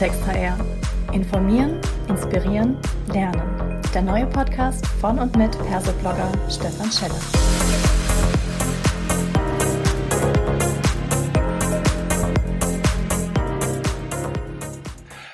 Klartext 0.00 0.26
HR. 0.26 0.58
Informieren, 1.12 1.78
inspirieren, 2.08 2.78
lernen. 3.12 3.82
Der 3.92 4.00
neue 4.00 4.24
Podcast 4.24 4.86
von 4.86 5.18
und 5.18 5.36
mit 5.36 5.50
Persoblogger 5.66 6.32
Stefan 6.48 6.90
Scheller. 6.90 7.20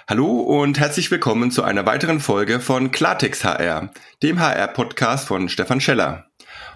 Hallo 0.09 0.41
und 0.41 0.81
herzlich 0.81 1.13
willkommen 1.13 1.53
zu 1.53 1.63
einer 1.63 1.87
weiteren 1.87 2.19
Folge 2.19 2.59
von 2.59 2.91
Klartext 2.91 3.45
HR, 3.45 3.93
dem 4.25 4.41
HR-Podcast 4.41 5.29
von 5.29 5.49
Stefan 5.49 5.81
Scheller. 5.81 6.27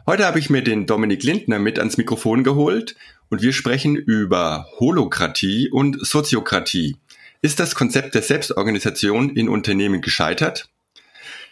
Heute 0.07 0.27
habe 0.27 0.39
ich 0.39 0.49
mir 0.49 0.63
den 0.63 0.87
Dominik 0.87 1.25
Lindner 1.25 1.59
mit 1.59 1.81
ans 1.81 1.97
Mikrofon 1.97 2.45
geholt 2.45 2.95
und 3.31 3.43
wir 3.43 3.53
sprechen 3.53 3.97
über 3.97 4.69
Holokratie 4.79 5.69
und 5.71 6.07
Soziokratie. 6.07 6.97
Ist 7.43 7.59
das 7.59 7.75
Konzept 7.75 8.15
der 8.15 8.21
Selbstorganisation 8.21 9.31
in 9.31 9.49
Unternehmen 9.49 10.03
gescheitert? 10.03 10.69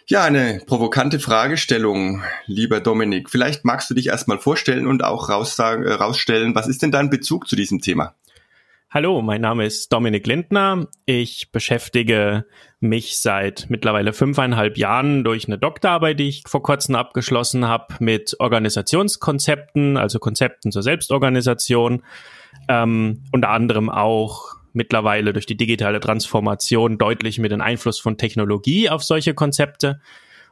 Ja, 0.06 0.22
eine 0.22 0.60
provokante 0.66 1.18
Fragestellung, 1.18 2.22
lieber 2.44 2.80
Dominik. 2.80 3.30
Vielleicht 3.30 3.64
magst 3.64 3.88
du 3.88 3.94
dich 3.94 4.08
erstmal 4.08 4.38
vorstellen 4.38 4.86
und 4.86 5.02
auch 5.02 5.30
äh, 5.30 5.32
rausstellen, 5.32 6.54
was 6.54 6.68
ist 6.68 6.82
denn 6.82 6.90
dein 6.90 7.08
Bezug 7.08 7.48
zu 7.48 7.56
diesem 7.56 7.80
Thema? 7.80 8.14
Hallo, 8.90 9.22
mein 9.22 9.40
Name 9.40 9.64
ist 9.64 9.90
Dominik 9.90 10.26
Lindner. 10.26 10.88
Ich 11.06 11.52
beschäftige 11.52 12.44
mich 12.80 13.18
seit 13.18 13.66
mittlerweile 13.70 14.12
fünfeinhalb 14.12 14.76
Jahren 14.76 15.24
durch 15.24 15.46
eine 15.46 15.58
Doktorarbeit, 15.58 16.20
die 16.20 16.28
ich 16.28 16.42
vor 16.46 16.62
kurzem 16.62 16.96
abgeschlossen 16.96 17.66
habe, 17.66 17.94
mit 17.98 18.36
Organisationskonzepten, 18.38 19.96
also 19.96 20.18
Konzepten 20.18 20.70
zur 20.70 20.82
Selbstorganisation, 20.82 22.02
ähm, 22.68 23.24
unter 23.32 23.48
anderem 23.48 23.88
auch 23.88 24.57
mittlerweile 24.72 25.32
durch 25.32 25.46
die 25.46 25.56
digitale 25.56 26.00
Transformation 26.00 26.98
deutlich 26.98 27.38
mit 27.38 27.52
dem 27.52 27.60
Einfluss 27.60 27.98
von 27.98 28.16
Technologie 28.16 28.88
auf 28.90 29.02
solche 29.02 29.34
Konzepte. 29.34 30.00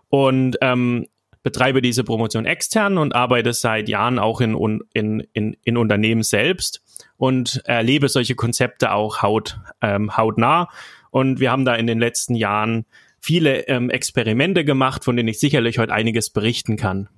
Und 0.09 0.57
ähm, 0.61 1.07
betreibe 1.47 1.81
diese 1.81 2.03
Promotion 2.03 2.45
extern 2.45 2.99
und 2.99 3.15
arbeite 3.15 3.53
seit 3.53 3.89
Jahren 3.89 4.19
auch 4.19 4.41
in, 4.41 4.81
in, 4.93 5.27
in, 5.33 5.57
in 5.63 5.77
Unternehmen 5.77 6.25
selbst 6.25 6.83
und 7.17 7.63
erlebe 7.67 8.09
solche 8.09 8.35
Konzepte 8.35 8.91
auch 8.91 9.23
haut, 9.23 9.61
ähm, 9.81 10.17
hautnah. 10.17 10.69
Und 11.11 11.39
wir 11.39 11.53
haben 11.53 11.65
da 11.65 11.77
in 11.77 11.87
den 11.87 12.01
letzten 12.01 12.35
Jahren 12.35 12.85
viele 13.21 13.69
ähm, 13.69 13.91
Experimente 13.91 14.65
gemacht, 14.65 15.05
von 15.05 15.17
denen 15.17 15.29
ich 15.29 15.39
sicherlich 15.39 15.79
heute 15.79 15.93
einiges 15.93 16.31
berichten 16.31 16.77
kann. 16.77 17.09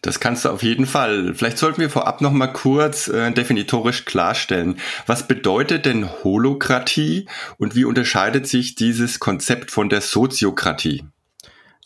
Das 0.00 0.20
kannst 0.20 0.44
du 0.44 0.50
auf 0.50 0.62
jeden 0.62 0.86
Fall. 0.86 1.34
Vielleicht 1.34 1.58
sollten 1.58 1.80
wir 1.80 1.90
vorab 1.90 2.20
noch 2.20 2.32
mal 2.32 2.48
kurz 2.48 3.08
äh, 3.08 3.30
definitorisch 3.32 4.04
klarstellen. 4.04 4.78
Was 5.06 5.28
bedeutet 5.28 5.86
denn 5.86 6.08
Holokratie 6.24 7.26
und 7.58 7.74
wie 7.74 7.84
unterscheidet 7.84 8.46
sich 8.46 8.74
dieses 8.74 9.20
Konzept 9.20 9.70
von 9.70 9.88
der 9.88 10.00
Soziokratie? 10.00 11.04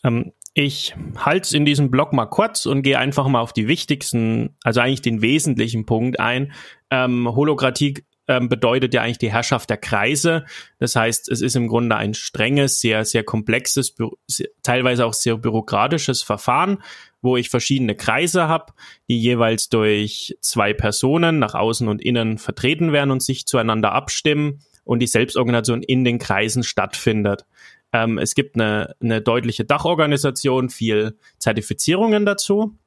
Ähm, 0.03 0.31
ich 0.59 0.95
halte 1.17 1.45
es 1.45 1.53
in 1.53 1.65
diesem 1.65 1.91
Blog 1.91 2.13
mal 2.13 2.25
kurz 2.25 2.65
und 2.65 2.81
gehe 2.81 2.97
einfach 2.97 3.27
mal 3.27 3.41
auf 3.41 3.53
die 3.53 3.67
wichtigsten, 3.67 4.55
also 4.63 4.79
eigentlich 4.79 5.03
den 5.03 5.21
wesentlichen 5.21 5.85
Punkt 5.85 6.19
ein. 6.19 6.51
Ähm, 6.89 7.27
Holokratie 7.27 8.03
ähm, 8.27 8.49
bedeutet 8.49 8.93
ja 8.93 9.01
eigentlich 9.01 9.17
die 9.17 9.31
Herrschaft 9.31 9.69
der 9.69 9.77
Kreise. 9.77 10.45
Das 10.79 10.95
heißt, 10.95 11.29
es 11.29 11.41
ist 11.41 11.55
im 11.55 11.67
Grunde 11.67 11.95
ein 11.95 12.13
strenges, 12.13 12.79
sehr, 12.79 13.05
sehr 13.05 13.23
komplexes, 13.23 13.95
teilweise 14.63 15.05
auch 15.05 15.13
sehr 15.13 15.37
bürokratisches 15.37 16.23
Verfahren, 16.23 16.83
wo 17.21 17.37
ich 17.37 17.49
verschiedene 17.49 17.95
Kreise 17.95 18.47
habe, 18.47 18.73
die 19.09 19.19
jeweils 19.19 19.69
durch 19.69 20.37
zwei 20.41 20.73
Personen 20.73 21.39
nach 21.39 21.55
außen 21.55 21.87
und 21.87 22.01
innen 22.01 22.37
vertreten 22.37 22.91
werden 22.91 23.11
und 23.11 23.23
sich 23.23 23.47
zueinander 23.47 23.93
abstimmen 23.93 24.59
und 24.83 24.99
die 24.99 25.07
Selbstorganisation 25.07 25.83
in 25.83 26.03
den 26.03 26.19
Kreisen 26.19 26.63
stattfindet. 26.63 27.45
Ähm, 27.93 28.17
es 28.17 28.35
gibt 28.35 28.55
eine, 28.55 28.95
eine 29.01 29.21
deutliche 29.21 29.65
Dachorganisation, 29.65 30.69
viel 30.69 31.17
Zertifizierungen 31.39 32.25
dazu. 32.25 32.77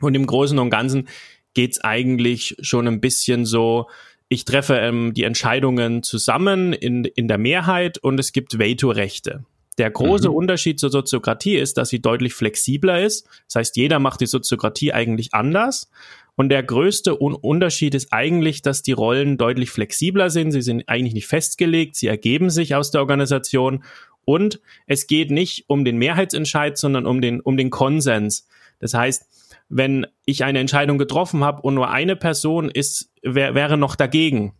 Und 0.00 0.14
im 0.14 0.26
Großen 0.26 0.58
und 0.58 0.70
Ganzen 0.70 1.08
geht's 1.54 1.80
eigentlich 1.80 2.56
schon 2.60 2.86
ein 2.86 3.00
bisschen 3.00 3.46
so, 3.46 3.88
ich 4.28 4.44
treffe 4.44 4.76
ähm, 4.76 5.14
die 5.14 5.24
Entscheidungen 5.24 6.02
zusammen 6.02 6.72
in, 6.72 7.04
in 7.04 7.28
der 7.28 7.38
Mehrheit 7.38 7.98
und 7.98 8.18
es 8.18 8.32
gibt 8.32 8.58
Veto-Rechte. 8.58 9.44
Der 9.78 9.90
große 9.90 10.30
mhm. 10.30 10.34
Unterschied 10.34 10.80
zur 10.80 10.90
Soziokratie 10.90 11.56
ist, 11.56 11.76
dass 11.76 11.90
sie 11.90 12.00
deutlich 12.00 12.34
flexibler 12.34 13.02
ist. 13.02 13.28
Das 13.46 13.56
heißt, 13.56 13.76
jeder 13.76 13.98
macht 13.98 14.20
die 14.20 14.26
Soziokratie 14.26 14.92
eigentlich 14.92 15.34
anders. 15.34 15.90
Und 16.34 16.48
der 16.48 16.62
größte 16.62 17.20
Un 17.20 17.34
Unterschied 17.34 17.94
ist 17.94 18.12
eigentlich, 18.12 18.62
dass 18.62 18.82
die 18.82 18.92
Rollen 18.92 19.38
deutlich 19.38 19.70
flexibler 19.70 20.30
sind. 20.30 20.52
Sie 20.52 20.62
sind 20.62 20.88
eigentlich 20.88 21.14
nicht 21.14 21.26
festgelegt. 21.26 21.96
Sie 21.96 22.06
ergeben 22.06 22.50
sich 22.50 22.74
aus 22.74 22.90
der 22.90 23.00
Organisation 23.00 23.84
und 24.24 24.60
es 24.86 25.06
geht 25.06 25.30
nicht 25.30 25.64
um 25.68 25.84
den 25.84 25.98
Mehrheitsentscheid, 25.98 26.76
sondern 26.76 27.06
um 27.06 27.20
den, 27.20 27.40
um 27.40 27.56
den 27.56 27.70
Konsens. 27.70 28.48
Das 28.80 28.92
heißt, 28.92 29.45
wenn 29.68 30.06
ich 30.24 30.44
eine 30.44 30.60
Entscheidung 30.60 30.98
getroffen 30.98 31.44
habe 31.44 31.62
und 31.62 31.74
nur 31.74 31.90
eine 31.90 32.16
Person 32.16 32.70
ist, 32.70 33.10
wär, 33.22 33.54
wäre 33.54 33.76
noch 33.76 33.96
dagegen, 33.96 34.54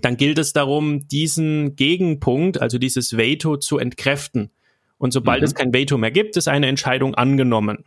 dann 0.00 0.16
gilt 0.16 0.38
es 0.38 0.52
darum, 0.52 1.06
diesen 1.08 1.76
Gegenpunkt, 1.76 2.60
also 2.60 2.78
dieses 2.78 3.16
Veto 3.16 3.56
zu 3.56 3.78
entkräften. 3.78 4.50
Und 4.98 5.12
sobald 5.12 5.40
mhm. 5.40 5.44
es 5.44 5.54
kein 5.54 5.72
Veto 5.72 5.98
mehr 5.98 6.10
gibt, 6.10 6.36
ist 6.36 6.48
eine 6.48 6.66
Entscheidung 6.66 7.14
angenommen. 7.14 7.84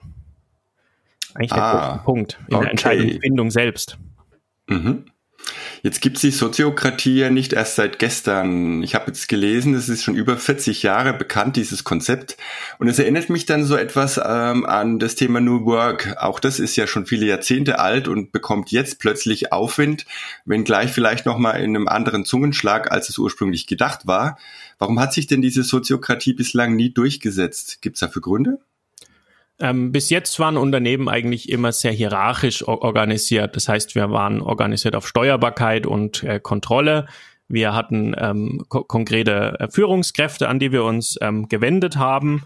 Eigentlich 1.34 1.52
der 1.52 1.64
ah, 1.64 1.98
Punkt 1.98 2.40
in 2.48 2.56
okay. 2.56 2.64
der 2.64 2.72
Entscheidungsfindung 2.72 3.52
selbst. 3.52 3.98
Mhm. 4.68 5.06
Jetzt 5.84 6.02
gibt 6.02 6.18
es 6.18 6.22
die 6.22 6.32
Soziokratie 6.32 7.20
ja 7.20 7.30
nicht 7.30 7.54
erst 7.54 7.76
seit 7.76 8.00
gestern. 8.00 8.84
Ich 8.84 8.96
habe 8.96 9.08
jetzt 9.08 9.30
gelesen, 9.30 9.74
es 9.74 9.90
ist 9.90 10.04
schon 10.04 10.16
über 10.16 10.38
40 10.38 10.84
Jahre 10.84 11.14
bekannt, 11.14 11.56
dieses 11.56 11.84
Konzept. 11.84 12.38
Und 12.80 12.88
es 12.88 13.00
erinnert 13.00 13.30
mich 13.30 13.46
dann 13.46 13.64
so 13.64 13.76
etwas 13.76 14.20
ähm, 14.24 14.66
an 14.66 15.00
das 15.00 15.16
Thema 15.16 15.40
New 15.40 15.66
Work. 15.66 16.16
Auch 16.20 16.40
das 16.40 16.60
ist 16.60 16.76
ja 16.76 16.88
schon 16.88 17.06
viele 17.06 17.26
Jahrzehnte 17.26 17.80
alt 17.80 18.08
und 18.08 18.32
bekommt 18.32 18.72
jetzt 18.72 19.00
plötzlich 19.00 19.52
Aufwind, 19.52 20.06
wenngleich 20.46 20.92
vielleicht 20.92 21.26
nochmal 21.26 21.62
in 21.62 21.76
einem 21.76 21.88
anderen 21.88 22.26
Zungenschlag, 22.26 22.92
als 22.92 23.10
es 23.10 23.18
ursprünglich 23.18 23.68
gedacht 23.68 24.08
war. 24.08 24.38
Warum 24.80 25.00
hat 25.00 25.14
sich 25.14 25.28
denn 25.28 25.42
diese 25.42 25.64
Soziokratie 25.64 26.34
bislang 26.34 26.76
nie 26.76 26.90
durchgesetzt? 26.90 27.82
Gibt 27.82 27.96
es 27.96 28.02
dafür 28.02 28.22
Gründe? 28.22 28.60
Ähm, 29.60 29.92
bis 29.92 30.10
jetzt 30.10 30.40
waren 30.40 30.58
Unternehmen 30.58 31.10
eigentlich 31.10 31.50
immer 31.50 31.72
sehr 31.72 31.92
hierarchisch 31.92 32.68
organisiert. 32.68 33.56
Das 33.56 33.68
heißt, 33.68 33.96
wir 33.96 34.12
waren 34.12 34.42
organisiert 34.42 34.96
auf 34.96 35.08
Steuerbarkeit 35.08 35.88
und 35.88 36.24
äh, 36.24 36.40
Kontrolle. 36.40 37.08
Wir 37.50 37.74
hatten 37.74 38.14
ähm, 38.18 38.66
ko 38.70 38.84
konkrete 38.84 39.60
äh, 39.60 39.68
Führungskräfte, 39.70 40.48
an 40.48 40.60
die 40.60 40.72
wir 40.72 40.84
uns 40.84 41.18
ähm, 41.22 41.48
gewendet 41.48 41.98
haben 41.98 42.44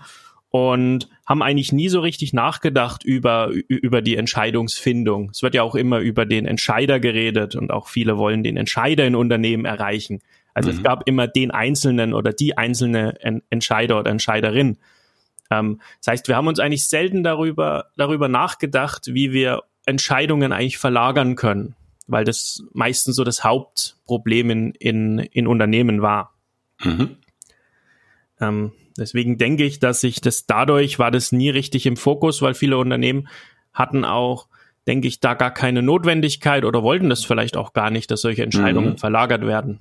und 0.52 1.10
haben 1.26 1.42
eigentlich 1.42 1.72
nie 1.72 1.90
so 1.90 2.02
richtig 2.02 2.34
nachgedacht 2.34 3.04
über, 3.04 3.50
über 3.68 4.02
die 4.02 4.18
Entscheidungsfindung. 4.18 5.32
Es 5.32 5.42
wird 5.42 5.56
ja 5.56 5.64
auch 5.64 5.76
immer 5.76 6.00
über 6.00 6.26
den 6.26 6.46
Entscheider 6.46 7.00
geredet 7.00 7.56
und 7.56 7.72
auch 7.72 7.88
viele 7.88 8.18
wollen 8.18 8.44
den 8.44 8.58
Entscheider 8.58 9.06
in 9.06 9.16
Unternehmen 9.16 9.66
erreichen. 9.66 10.22
Also 10.54 10.70
mhm. 10.70 10.78
es 10.78 10.84
gab 10.84 11.08
immer 11.08 11.28
den 11.28 11.52
Einzelnen 11.52 12.14
oder 12.14 12.34
die 12.34 12.58
einzelne 12.58 13.16
Entscheider 13.50 14.00
oder 14.00 14.12
Entscheiderin. 14.12 14.78
Ähm, 15.52 15.82
das 16.00 16.14
heißt, 16.14 16.28
wir 16.30 16.36
haben 16.36 16.48
uns 16.48 16.60
eigentlich 16.60 16.88
selten 16.88 17.24
darüber, 17.24 17.92
darüber 17.98 18.28
nachgedacht, 18.28 19.08
wie 19.08 19.34
wir 19.34 19.64
Entscheidungen 19.86 20.54
eigentlich 20.54 20.78
verlagern 20.78 21.36
können, 21.36 21.76
weil 22.08 22.24
das 22.24 22.64
meistens 22.74 23.16
so 23.18 23.24
das 23.24 23.44
Hauptproblem 23.44 24.50
in, 24.50 24.72
in, 24.72 25.20
in 25.20 25.48
Unternehmen 25.48 26.02
war. 26.02 26.34
Mhm. 26.84 27.18
Ähm, 28.40 28.72
deswegen 28.98 29.38
denke 29.38 29.66
ich, 29.66 29.80
dass 29.80 30.02
sich 30.02 30.22
das 30.22 30.46
dadurch 30.46 30.98
war 30.98 31.12
das 31.12 31.32
nie 31.32 31.50
richtig 31.50 31.86
im 31.86 31.98
Fokus, 31.98 32.42
weil 32.42 32.54
viele 32.54 32.78
Unternehmen 32.78 33.28
hatten 33.74 34.06
auch, 34.06 34.48
denke 34.88 35.08
ich, 35.08 35.20
da 35.20 35.34
gar 35.34 35.54
keine 35.54 35.82
Notwendigkeit 35.82 36.64
oder 36.64 36.82
wollten 36.82 37.10
das 37.10 37.26
vielleicht 37.26 37.58
auch 37.58 37.74
gar 37.74 37.92
nicht, 37.92 38.10
dass 38.10 38.22
solche 38.22 38.44
Entscheidungen 38.44 38.92
mhm. 38.92 38.98
verlagert 38.98 39.46
werden. 39.46 39.80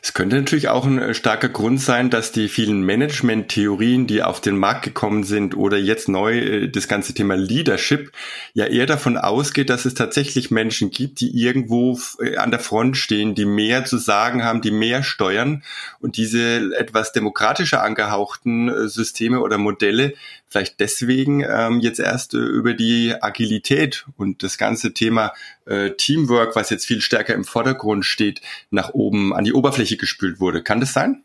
Es 0.00 0.14
könnte 0.14 0.36
natürlich 0.36 0.68
auch 0.68 0.84
ein 0.84 0.98
äh, 0.98 1.14
starker 1.14 1.48
Grund 1.48 1.80
sein, 1.80 2.10
dass 2.10 2.32
die 2.32 2.48
vielen 2.48 2.82
Management-Theorien, 2.82 4.06
die 4.06 4.22
auf 4.22 4.40
den 4.40 4.56
Markt 4.56 4.84
gekommen 4.84 5.24
sind 5.24 5.56
oder 5.56 5.76
jetzt 5.76 6.08
neu 6.08 6.38
äh, 6.38 6.68
das 6.68 6.88
ganze 6.88 7.14
Thema 7.14 7.36
Leadership, 7.36 8.12
ja 8.54 8.66
eher 8.66 8.86
davon 8.86 9.16
ausgeht, 9.16 9.70
dass 9.70 9.84
es 9.84 9.94
tatsächlich 9.94 10.50
Menschen 10.50 10.90
gibt, 10.90 11.20
die 11.20 11.30
irgendwo 11.30 11.98
äh, 12.20 12.36
an 12.36 12.50
der 12.50 12.60
Front 12.60 12.96
stehen, 12.96 13.34
die 13.34 13.44
mehr 13.44 13.84
zu 13.84 13.98
sagen 13.98 14.44
haben, 14.44 14.60
die 14.60 14.70
mehr 14.70 15.02
steuern. 15.02 15.62
Und 16.00 16.16
diese 16.16 16.74
etwas 16.76 17.12
demokratischer 17.12 17.82
angehauchten 17.82 18.88
Systeme 18.88 19.40
oder 19.40 19.58
Modelle 19.58 20.14
vielleicht 20.48 20.80
deswegen 20.80 21.44
ähm, 21.48 21.80
jetzt 21.80 22.00
erst 22.00 22.34
äh, 22.34 22.38
über 22.38 22.74
die 22.74 23.14
Agilität 23.20 24.06
und 24.16 24.42
das 24.42 24.58
ganze 24.58 24.94
Thema 24.94 25.32
äh, 25.66 25.90
Teamwork, 25.90 26.56
was 26.56 26.70
jetzt 26.70 26.86
viel 26.86 27.00
stärker 27.00 27.34
im 27.34 27.44
Vordergrund 27.44 28.04
steht, 28.04 28.40
nach 28.70 28.94
oben 28.94 29.34
an 29.34 29.44
die 29.44 29.52
Oberfläche 29.52 29.96
gespült 29.96 30.40
wurde. 30.40 30.62
Kann 30.62 30.80
das 30.80 30.92
sein? 30.92 31.24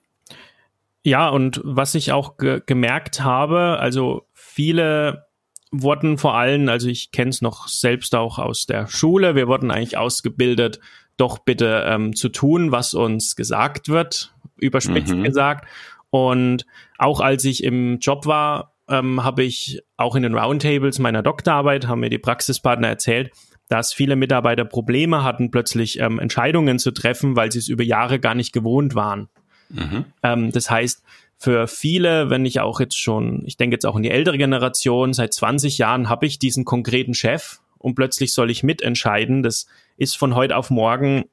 Ja, 1.03 1.29
und 1.29 1.61
was 1.63 1.95
ich 1.95 2.11
auch 2.11 2.37
ge 2.37 2.61
gemerkt 2.65 3.21
habe, 3.21 3.77
also 3.79 4.25
viele 4.33 5.25
wurden 5.71 6.17
vor 6.17 6.35
allem, 6.35 6.69
also 6.69 6.87
ich 6.87 7.11
kenne 7.11 7.31
es 7.31 7.41
noch 7.41 7.67
selbst 7.67 8.15
auch 8.15 8.39
aus 8.39 8.67
der 8.67 8.87
Schule, 8.87 9.35
wir 9.35 9.47
wurden 9.47 9.71
eigentlich 9.71 9.97
ausgebildet, 9.97 10.79
doch 11.17 11.39
bitte 11.39 11.83
ähm, 11.87 12.15
zu 12.15 12.29
tun, 12.29 12.71
was 12.71 12.93
uns 12.93 13.35
gesagt 13.35 13.89
wird, 13.89 14.33
überspitzt 14.55 15.13
mhm. 15.13 15.23
gesagt. 15.23 15.67
Und 16.09 16.65
auch 16.97 17.19
als 17.19 17.43
ich 17.43 17.63
im 17.63 17.97
Job 17.99 18.25
war, 18.25 18.72
ähm, 18.89 19.23
habe 19.23 19.43
ich 19.43 19.81
auch 19.97 20.15
in 20.15 20.23
den 20.23 20.35
Roundtables 20.35 20.99
meiner 20.99 21.23
Doktorarbeit, 21.23 21.87
haben 21.87 22.01
mir 22.01 22.09
die 22.09 22.19
Praxispartner 22.19 22.87
erzählt, 22.87 23.31
dass 23.69 23.93
viele 23.93 24.15
Mitarbeiter 24.15 24.65
Probleme 24.65 25.23
hatten, 25.23 25.51
plötzlich 25.51 25.99
ähm, 25.99 26.19
Entscheidungen 26.19 26.79
zu 26.79 26.91
treffen, 26.91 27.35
weil 27.35 27.51
sie 27.51 27.59
es 27.59 27.69
über 27.69 27.83
Jahre 27.83 28.19
gar 28.19 28.35
nicht 28.35 28.53
gewohnt 28.53 28.95
waren. 28.95 29.29
Mhm. 29.69 30.05
Ähm, 30.21 30.51
das 30.51 30.69
heißt, 30.69 31.03
für 31.37 31.67
viele, 31.67 32.29
wenn 32.29 32.45
ich 32.45 32.59
auch 32.59 32.79
jetzt 32.79 32.99
schon, 32.99 33.43
ich 33.45 33.57
denke 33.57 33.75
jetzt 33.75 33.85
auch 33.85 33.95
in 33.95 34.03
die 34.03 34.11
ältere 34.11 34.37
Generation, 34.37 35.13
seit 35.13 35.33
20 35.33 35.77
Jahren 35.77 36.09
habe 36.09 36.25
ich 36.25 36.39
diesen 36.39 36.65
konkreten 36.65 37.13
Chef 37.13 37.59
und 37.77 37.95
plötzlich 37.95 38.33
soll 38.33 38.49
ich 38.49 38.63
mitentscheiden. 38.63 39.43
Das 39.43 39.67
ist 39.97 40.17
von 40.17 40.35
heute 40.35 40.55
auf 40.55 40.69
morgen 40.69 41.25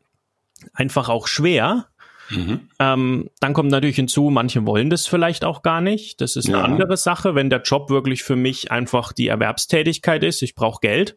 einfach 0.73 1.09
auch 1.09 1.27
schwer. 1.27 1.87
Mhm. 2.31 2.61
Ähm, 2.79 3.31
dann 3.41 3.53
kommt 3.53 3.71
natürlich 3.71 3.97
hinzu, 3.97 4.31
manche 4.31 4.65
wollen 4.67 4.91
das 4.91 5.07
vielleicht 5.07 5.45
auch 5.45 5.63
gar 5.63 5.81
nicht. 5.81 6.21
Das 6.21 6.37
ist 6.37 6.49
eine 6.49 6.59
ja. 6.59 6.65
andere 6.65 6.97
Sache, 6.97 7.35
wenn 7.35 7.51
der 7.51 7.63
Job 7.63 7.91
wirklich 7.91 8.23
für 8.23 8.37
mich 8.37 8.71
einfach 8.71 9.13
die 9.13 9.29
Erwerbstätigkeit 9.29 10.23
ist. 10.23 10.43
Ich 10.43 10.55
brauche 10.55 10.81
Geld. 10.81 11.17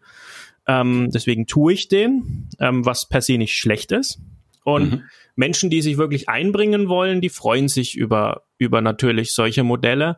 Ähm, 0.67 1.09
deswegen 1.13 1.45
tue 1.45 1.73
ich 1.73 1.87
den, 1.87 2.49
ähm, 2.59 2.85
was 2.85 3.07
per 3.07 3.21
se 3.21 3.37
nicht 3.37 3.57
schlecht 3.57 3.91
ist. 3.91 4.19
Und 4.63 4.91
mhm. 4.91 5.03
Menschen, 5.35 5.69
die 5.69 5.81
sich 5.81 5.97
wirklich 5.97 6.29
einbringen 6.29 6.87
wollen, 6.87 7.21
die 7.21 7.29
freuen 7.29 7.67
sich 7.67 7.95
über, 7.95 8.43
über 8.57 8.81
natürlich 8.81 9.33
solche 9.33 9.63
Modelle. 9.63 10.17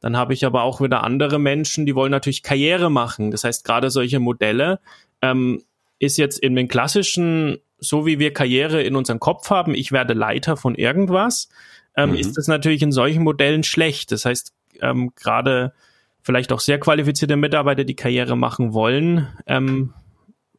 Dann 0.00 0.16
habe 0.16 0.34
ich 0.34 0.44
aber 0.44 0.62
auch 0.62 0.80
wieder 0.80 1.04
andere 1.04 1.38
Menschen, 1.38 1.86
die 1.86 1.94
wollen 1.94 2.10
natürlich 2.10 2.42
Karriere 2.42 2.90
machen. 2.90 3.30
Das 3.30 3.44
heißt, 3.44 3.64
gerade 3.64 3.90
solche 3.90 4.18
Modelle 4.18 4.80
ähm, 5.20 5.62
ist 5.98 6.18
jetzt 6.18 6.38
in 6.38 6.56
den 6.56 6.68
klassischen, 6.68 7.58
so 7.82 8.06
wie 8.06 8.18
wir 8.18 8.32
Karriere 8.32 8.82
in 8.82 8.96
unserem 8.96 9.20
Kopf 9.20 9.50
haben, 9.50 9.74
ich 9.74 9.92
werde 9.92 10.14
Leiter 10.14 10.56
von 10.56 10.74
irgendwas, 10.74 11.48
ähm, 11.96 12.10
mhm. 12.10 12.16
ist 12.16 12.38
das 12.38 12.46
natürlich 12.46 12.82
in 12.82 12.92
solchen 12.92 13.24
Modellen 13.24 13.64
schlecht. 13.64 14.12
Das 14.12 14.24
heißt, 14.24 14.54
ähm, 14.80 15.12
gerade 15.16 15.74
vielleicht 16.22 16.52
auch 16.52 16.60
sehr 16.60 16.78
qualifizierte 16.78 17.36
Mitarbeiter, 17.36 17.84
die 17.84 17.96
Karriere 17.96 18.36
machen 18.36 18.72
wollen, 18.72 19.26
ähm, 19.46 19.92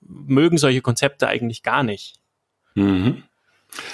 mögen 0.01 0.57
solche 0.57 0.81
Konzepte 0.81 1.27
eigentlich 1.27 1.63
gar 1.63 1.83
nicht. 1.83 2.17
Mhm. 2.75 3.23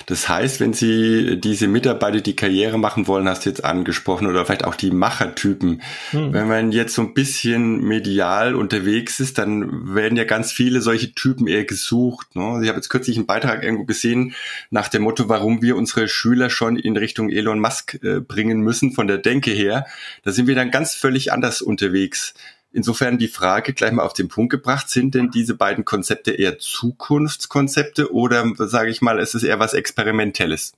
Das 0.05 0.27
heißt, 0.27 0.59
wenn 0.59 0.73
Sie 0.73 1.39
diese 1.39 1.67
Mitarbeiter, 1.67 2.21
die 2.21 2.35
Karriere 2.35 2.77
machen 2.77 3.07
wollen, 3.07 3.27
hast 3.27 3.45
du 3.45 3.49
jetzt 3.49 3.63
angesprochen, 3.63 4.27
oder 4.27 4.45
vielleicht 4.45 4.65
auch 4.65 4.75
die 4.75 4.91
Machertypen, 4.91 5.81
hm. 6.11 6.33
wenn 6.33 6.47
man 6.47 6.71
jetzt 6.71 6.95
so 6.95 7.01
ein 7.01 7.13
bisschen 7.13 7.83
medial 7.83 8.55
unterwegs 8.55 9.19
ist, 9.19 9.37
dann 9.37 9.93
werden 9.95 10.17
ja 10.17 10.23
ganz 10.23 10.51
viele 10.51 10.81
solche 10.81 11.13
Typen 11.13 11.47
eher 11.47 11.65
gesucht. 11.65 12.35
Ne? 12.35 12.59
Ich 12.63 12.69
habe 12.69 12.77
jetzt 12.77 12.89
kürzlich 12.89 13.17
einen 13.17 13.25
Beitrag 13.25 13.63
irgendwo 13.63 13.85
gesehen 13.85 14.33
nach 14.69 14.87
dem 14.87 15.03
Motto, 15.03 15.29
warum 15.29 15.61
wir 15.61 15.75
unsere 15.75 16.07
Schüler 16.07 16.49
schon 16.49 16.75
in 16.75 16.97
Richtung 16.97 17.29
Elon 17.29 17.59
Musk 17.59 17.99
äh, 18.03 18.19
bringen 18.19 18.61
müssen, 18.61 18.91
von 18.91 19.07
der 19.07 19.17
Denke 19.17 19.51
her. 19.51 19.85
Da 20.23 20.31
sind 20.31 20.47
wir 20.47 20.55
dann 20.55 20.71
ganz 20.71 20.95
völlig 20.95 21.31
anders 21.31 21.61
unterwegs. 21.61 22.33
Insofern 22.71 23.18
die 23.18 23.27
Frage 23.27 23.74
gleich 23.74 23.92
mal 23.92 24.04
auf 24.04 24.13
den 24.13 24.27
Punkt 24.27 24.51
gebracht, 24.51 24.89
sind 24.89 25.16
denn 25.16 25.31
diese 25.31 25.56
beiden 25.56 25.86
Konzepte 25.86 26.31
eher 26.31 26.60
Zukunftskonzepte 26.60 28.13
oder 28.13 28.45
sage 28.57 28.92
ich 28.92 29.01
mal, 29.01 29.18
ist 29.19 29.33
es 29.33 29.44
eher 29.44 29.60
was 29.60 29.74
Experimentelles? 29.74 30.74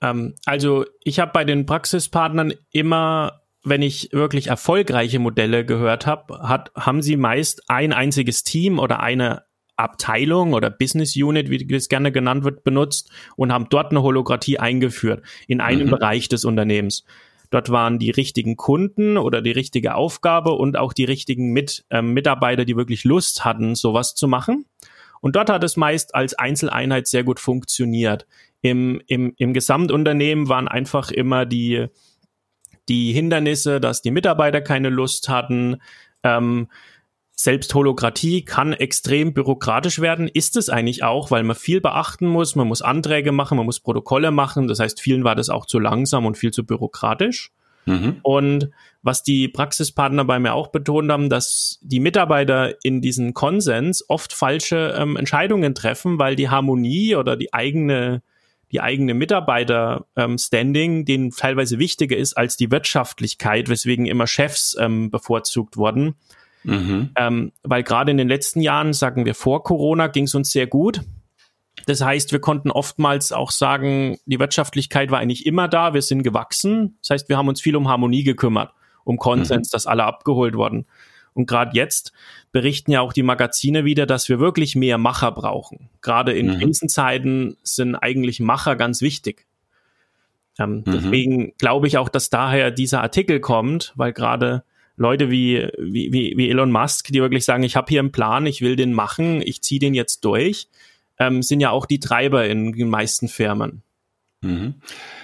Ähm, 0.00 0.34
also 0.44 0.84
ich 1.04 1.20
habe 1.20 1.30
bei 1.32 1.44
den 1.44 1.66
Praxispartnern 1.66 2.54
immer, 2.72 3.42
wenn 3.62 3.82
ich 3.82 4.10
wirklich 4.12 4.48
erfolgreiche 4.48 5.20
Modelle 5.20 5.64
gehört 5.64 6.06
habe, 6.06 6.48
hat, 6.48 6.72
haben 6.74 7.00
sie 7.00 7.16
meist 7.16 7.70
ein 7.70 7.92
einziges 7.92 8.42
Team 8.42 8.80
oder 8.80 9.00
eine 9.00 9.44
Abteilung 9.76 10.52
oder 10.52 10.70
Business 10.70 11.16
Unit, 11.16 11.50
wie 11.50 11.64
das 11.64 11.88
gerne 11.88 12.12
genannt 12.12 12.44
wird, 12.44 12.64
benutzt 12.64 13.10
und 13.36 13.52
haben 13.52 13.68
dort 13.70 13.90
eine 13.90 14.02
Holokratie 14.02 14.58
eingeführt 14.58 15.22
in 15.46 15.60
einem 15.60 15.86
mhm. 15.86 15.90
Bereich 15.90 16.28
des 16.28 16.44
Unternehmens. 16.44 17.04
Dort 17.54 17.70
waren 17.70 18.00
die 18.00 18.10
richtigen 18.10 18.56
Kunden 18.56 19.16
oder 19.16 19.40
die 19.40 19.52
richtige 19.52 19.94
Aufgabe 19.94 20.54
und 20.54 20.76
auch 20.76 20.92
die 20.92 21.04
richtigen 21.04 21.52
Mit, 21.52 21.84
äh, 21.88 22.02
Mitarbeiter, 22.02 22.64
die 22.64 22.76
wirklich 22.76 23.04
Lust 23.04 23.44
hatten, 23.44 23.76
sowas 23.76 24.16
zu 24.16 24.26
machen. 24.26 24.64
Und 25.20 25.36
dort 25.36 25.50
hat 25.50 25.62
es 25.62 25.76
meist 25.76 26.16
als 26.16 26.34
Einzeleinheit 26.34 27.06
sehr 27.06 27.22
gut 27.22 27.38
funktioniert. 27.38 28.26
Im, 28.60 29.00
im, 29.06 29.34
im 29.36 29.52
Gesamtunternehmen 29.52 30.48
waren 30.48 30.66
einfach 30.66 31.12
immer 31.12 31.46
die, 31.46 31.86
die 32.88 33.12
Hindernisse, 33.12 33.80
dass 33.80 34.02
die 34.02 34.10
Mitarbeiter 34.10 34.60
keine 34.60 34.88
Lust 34.88 35.28
hatten, 35.28 35.76
ähm, 36.24 36.66
selbst 37.36 37.74
Holokratie 37.74 38.44
kann 38.44 38.72
extrem 38.72 39.34
bürokratisch 39.34 40.00
werden, 40.00 40.28
ist 40.28 40.56
es 40.56 40.68
eigentlich 40.68 41.02
auch, 41.02 41.30
weil 41.30 41.42
man 41.42 41.56
viel 41.56 41.80
beachten 41.80 42.26
muss, 42.26 42.54
man 42.54 42.68
muss 42.68 42.82
Anträge 42.82 43.32
machen, 43.32 43.56
man 43.56 43.66
muss 43.66 43.80
Protokolle 43.80 44.30
machen. 44.30 44.68
Das 44.68 44.78
heißt, 44.78 45.00
vielen 45.00 45.24
war 45.24 45.34
das 45.34 45.48
auch 45.50 45.66
zu 45.66 45.78
langsam 45.78 46.26
und 46.26 46.38
viel 46.38 46.52
zu 46.52 46.64
bürokratisch. 46.64 47.50
Mhm. 47.86 48.20
Und 48.22 48.70
was 49.02 49.22
die 49.22 49.48
Praxispartner 49.48 50.24
bei 50.24 50.38
mir 50.38 50.54
auch 50.54 50.68
betont 50.68 51.10
haben, 51.10 51.28
dass 51.28 51.78
die 51.82 52.00
Mitarbeiter 52.00 52.74
in 52.82 53.00
diesen 53.00 53.34
Konsens 53.34 54.08
oft 54.08 54.32
falsche 54.32 54.94
ähm, 54.96 55.16
Entscheidungen 55.16 55.74
treffen, 55.74 56.18
weil 56.18 56.36
die 56.36 56.48
Harmonie 56.48 57.16
oder 57.16 57.36
die 57.36 57.52
eigene 57.52 58.22
die 58.72 58.80
eigene 58.80 59.14
Mitarbeiter-Standing, 59.14 60.98
ähm, 60.98 61.04
denen 61.04 61.30
teilweise 61.30 61.78
wichtiger 61.78 62.16
ist 62.16 62.36
als 62.36 62.56
die 62.56 62.72
Wirtschaftlichkeit, 62.72 63.68
weswegen 63.68 64.06
immer 64.06 64.26
Chefs 64.26 64.76
ähm, 64.80 65.12
bevorzugt 65.12 65.76
wurden. 65.76 66.16
Mhm. 66.64 67.10
Ähm, 67.16 67.52
weil 67.62 67.82
gerade 67.82 68.10
in 68.10 68.16
den 68.16 68.28
letzten 68.28 68.60
Jahren, 68.60 68.92
sagen 68.92 69.24
wir 69.24 69.34
vor 69.34 69.62
Corona, 69.62 70.08
ging 70.08 70.24
es 70.24 70.34
uns 70.34 70.50
sehr 70.50 70.66
gut. 70.66 71.02
Das 71.86 72.00
heißt, 72.00 72.32
wir 72.32 72.40
konnten 72.40 72.70
oftmals 72.70 73.32
auch 73.32 73.50
sagen, 73.50 74.18
die 74.26 74.38
Wirtschaftlichkeit 74.38 75.10
war 75.10 75.18
eigentlich 75.18 75.46
immer 75.46 75.68
da, 75.68 75.92
wir 75.92 76.02
sind 76.02 76.22
gewachsen. 76.22 76.96
Das 77.02 77.10
heißt, 77.10 77.28
wir 77.28 77.36
haben 77.36 77.48
uns 77.48 77.60
viel 77.60 77.76
um 77.76 77.88
Harmonie 77.88 78.24
gekümmert, 78.24 78.72
um 79.04 79.18
Konsens, 79.18 79.68
mhm. 79.68 79.72
dass 79.72 79.86
alle 79.86 80.04
abgeholt 80.04 80.54
wurden. 80.54 80.86
Und 81.34 81.46
gerade 81.46 81.72
jetzt 81.74 82.12
berichten 82.52 82.92
ja 82.92 83.00
auch 83.00 83.12
die 83.12 83.24
Magazine 83.24 83.84
wieder, 83.84 84.06
dass 84.06 84.28
wir 84.28 84.38
wirklich 84.38 84.76
mehr 84.76 84.98
Macher 84.98 85.32
brauchen. 85.32 85.90
Gerade 86.00 86.32
in 86.32 86.54
mhm. 86.54 86.60
Krisenzeiten 86.60 87.56
sind 87.64 87.96
eigentlich 87.96 88.40
Macher 88.40 88.76
ganz 88.76 89.02
wichtig. 89.02 89.46
Ähm, 90.58 90.76
mhm. 90.76 90.84
Deswegen 90.86 91.52
glaube 91.58 91.88
ich 91.88 91.98
auch, 91.98 92.08
dass 92.08 92.30
daher 92.30 92.70
dieser 92.70 93.02
Artikel 93.02 93.40
kommt, 93.40 93.92
weil 93.96 94.12
gerade 94.12 94.62
Leute 94.96 95.30
wie, 95.30 95.68
wie, 95.78 96.34
wie 96.36 96.50
Elon 96.50 96.70
Musk, 96.70 97.08
die 97.08 97.20
wirklich 97.20 97.44
sagen, 97.44 97.62
ich 97.62 97.76
habe 97.76 97.88
hier 97.88 98.00
einen 98.00 98.12
Plan, 98.12 98.46
ich 98.46 98.60
will 98.60 98.76
den 98.76 98.92
machen, 98.92 99.42
ich 99.42 99.62
ziehe 99.62 99.80
den 99.80 99.94
jetzt 99.94 100.24
durch, 100.24 100.68
ähm, 101.18 101.42
sind 101.42 101.60
ja 101.60 101.70
auch 101.70 101.86
die 101.86 102.00
Treiber 102.00 102.46
in 102.46 102.72
den 102.72 102.88
meisten 102.88 103.28
Firmen. 103.28 103.82
Mhm. 104.44 104.74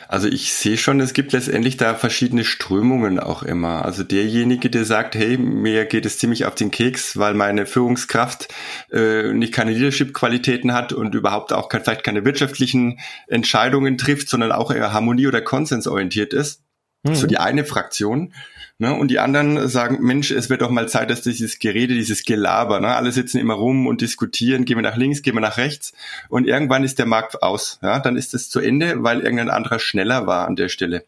Also 0.09 0.27
ich 0.27 0.53
sehe 0.53 0.77
schon, 0.77 0.99
es 0.99 1.13
gibt 1.13 1.33
letztendlich 1.33 1.77
da 1.77 1.95
verschiedene 1.95 2.45
Strömungen 2.45 3.21
auch 3.21 3.45
immer. 3.45 3.85
Also 3.85 4.03
derjenige, 4.03 4.71
der 4.71 4.85
sagt, 4.85 5.15
hey, 5.15 5.39
mir 5.39 5.85
geht 5.85 6.05
es 6.05 6.19
ziemlich 6.19 6.47
auf 6.47 6.57
den 6.57 6.73
Keks, 6.73 7.17
weil 7.17 7.35
meine 7.35 7.65
Führungskraft 7.65 8.49
äh, 8.91 9.33
nicht 9.33 9.55
keine 9.55 9.71
Leadership-Qualitäten 9.71 10.73
hat 10.73 10.93
und 10.93 11.15
überhaupt 11.15 11.53
auch 11.53 11.71
vielleicht 11.71 12.03
keine 12.03 12.25
wirtschaftlichen 12.25 12.99
Entscheidungen 13.29 13.99
trifft, 13.99 14.29
sondern 14.29 14.51
auch 14.51 14.73
eher 14.73 14.93
harmonie- 14.93 15.29
oder 15.29 15.43
konsensorientiert 15.43 16.33
ist. 16.33 16.63
Mhm. 17.05 17.15
So 17.15 17.29
die 17.29 17.39
eine 17.39 17.65
Fraktion. 17.65 18.35
Ne? 18.81 18.95
Und 18.95 19.09
die 19.09 19.19
anderen 19.19 19.69
sagen, 19.69 19.99
Mensch, 20.01 20.31
es 20.31 20.49
wird 20.49 20.63
doch 20.63 20.71
mal 20.71 20.89
Zeit, 20.89 21.11
dass 21.11 21.21
dieses 21.21 21.59
Gerede, 21.59 21.93
dieses 21.93 22.25
Gelaber, 22.25 22.81
ne? 22.81 22.89
alle 22.97 23.13
sitzen 23.13 23.37
immer 23.37 23.53
rum 23.53 23.87
und 23.87 24.01
diskutieren, 24.01 24.65
gehen 24.65 24.79
wir 24.79 24.83
nach 24.83 24.97
links, 24.97 25.21
gehen 25.21 25.35
wir 25.35 25.43
nach 25.43 25.59
rechts 25.59 25.93
und 26.31 26.47
irgendwann 26.47 26.83
ist 26.83 26.99
der 26.99 27.05
Markt 27.05 27.43
aus. 27.43 27.79
Ja? 27.83 27.99
Dann 27.99 28.17
ist 28.17 28.33
es 28.33 28.49
zu 28.49 28.59
Ende, 28.59 29.03
weil 29.03 29.21
irgendein 29.21 29.51
anderer 29.51 29.81
schneller 29.81 30.27
war 30.27 30.49
an 30.49 30.57
der 30.57 30.71
Stelle. 30.71 31.05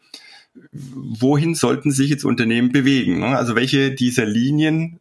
Wohin 0.71 1.55
sollten 1.55 1.89
sich 1.89 2.11
jetzt 2.11 2.25
Unternehmen 2.25 2.71
bewegen? 2.71 3.19
Ne? 3.19 3.35
Also 3.35 3.55
welche 3.55 3.89
dieser 3.89 4.27
Linien 4.27 4.99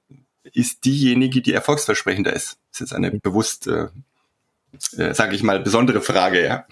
ist 0.54 0.86
diejenige, 0.86 1.42
die 1.42 1.52
erfolgsversprechender 1.52 2.32
ist? 2.32 2.56
Das 2.70 2.80
ist 2.80 2.80
jetzt 2.80 2.94
eine 2.94 3.10
bewusst, 3.10 3.66
äh, 3.66 3.88
äh, 4.96 5.12
sage 5.12 5.34
ich 5.34 5.42
mal, 5.42 5.60
besondere 5.60 6.00
Frage, 6.00 6.42
ja. 6.42 6.64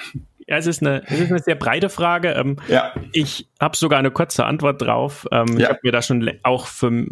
Ja, 0.51 0.57
es 0.57 0.67
ist 0.67 0.83
eine, 0.83 1.05
es 1.07 1.21
ist 1.21 1.31
eine 1.31 1.39
sehr 1.39 1.55
breite 1.55 1.89
Frage. 1.89 2.31
Ähm, 2.31 2.57
ja. 2.67 2.93
Ich 3.13 3.49
habe 3.61 3.77
sogar 3.77 4.01
eine 4.01 4.11
kurze 4.11 4.45
Antwort 4.45 4.83
drauf. 4.83 5.29
Ähm, 5.31 5.47
ja. 5.51 5.59
Ich 5.59 5.69
habe 5.69 5.79
mir 5.85 5.93
da 5.93 6.03
schon 6.03 6.29
auch 6.43 6.67
für, 6.67 7.07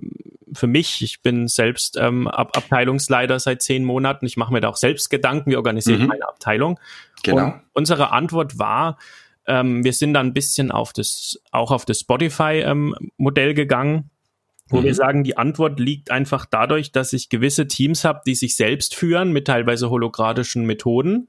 für 0.52 0.66
mich, 0.66 1.02
ich 1.02 1.22
bin 1.22 1.46
selbst 1.46 1.96
ähm, 1.96 2.26
Ab 2.26 2.56
Abteilungsleiter 2.56 3.38
seit 3.38 3.62
zehn 3.62 3.84
Monaten. 3.84 4.26
Ich 4.26 4.36
mache 4.36 4.52
mir 4.52 4.60
da 4.60 4.68
auch 4.68 4.76
selbst 4.76 5.08
Gedanken, 5.08 5.52
wie 5.52 5.56
organisiere 5.56 5.98
ich 5.98 6.02
mhm. 6.02 6.08
meine 6.08 6.28
Abteilung. 6.28 6.80
Genau. 7.22 7.44
Und 7.44 7.62
unsere 7.74 8.10
Antwort 8.10 8.58
war, 8.58 8.98
ähm, 9.46 9.84
wir 9.84 9.92
sind 9.92 10.14
dann 10.14 10.26
ein 10.26 10.34
bisschen 10.34 10.72
auf 10.72 10.92
das, 10.92 11.40
auch 11.52 11.70
auf 11.70 11.84
das 11.84 12.00
Spotify-Modell 12.00 13.50
ähm, 13.50 13.54
gegangen 13.54 14.10
wo 14.70 14.80
mhm. 14.80 14.84
wir 14.84 14.94
sagen, 14.94 15.24
die 15.24 15.38
Antwort 15.38 15.80
liegt 15.80 16.10
einfach 16.10 16.44
dadurch, 16.44 16.92
dass 16.92 17.14
ich 17.14 17.30
gewisse 17.30 17.68
Teams 17.68 18.04
habe, 18.04 18.20
die 18.26 18.34
sich 18.34 18.54
selbst 18.54 18.94
führen 18.94 19.32
mit 19.32 19.46
teilweise 19.46 19.88
hologratischen 19.88 20.66
Methoden. 20.66 21.28